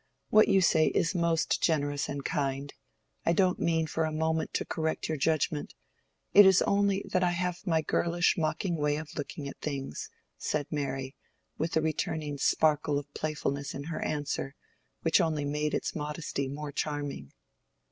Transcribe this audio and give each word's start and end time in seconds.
What 0.29 0.47
you 0.47 0.61
say 0.61 0.87
is 0.87 1.13
most 1.13 1.61
generous 1.61 2.09
and 2.09 2.25
kind; 2.25 2.73
I 3.23 3.33
don't 3.33 3.59
mean 3.59 3.85
for 3.85 4.03
a 4.03 4.11
moment 4.11 4.51
to 4.55 4.65
correct 4.65 5.07
your 5.07 5.17
judgment. 5.19 5.75
It 6.33 6.43
is 6.43 6.63
only 6.63 7.05
that 7.11 7.23
I 7.23 7.29
have 7.29 7.67
my 7.67 7.83
girlish, 7.83 8.33
mocking 8.35 8.77
way 8.77 8.95
of 8.95 9.13
looking 9.15 9.47
at 9.47 9.59
things," 9.61 10.09
said 10.39 10.65
Mary, 10.71 11.15
with 11.59 11.77
a 11.77 11.81
returning 11.81 12.39
sparkle 12.39 12.97
of 12.97 13.13
playfulness 13.13 13.75
in 13.75 13.83
her 13.83 14.03
answer 14.03 14.55
which 15.03 15.21
only 15.21 15.45
made 15.45 15.75
its 15.75 15.93
modesty 15.95 16.47
more 16.47 16.71
charming. 16.71 17.31